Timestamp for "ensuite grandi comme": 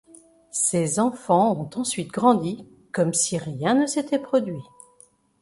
1.79-3.13